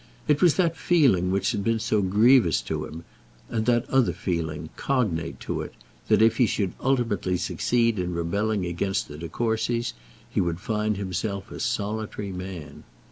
[0.27, 3.03] It was that feeling which had been so grievous to him,
[3.49, 5.75] and that other feeling, cognate to it,
[6.07, 9.93] that if he should ultimately succeed in rebelling against the De Courcys,
[10.27, 12.83] he would find himself a solitary man.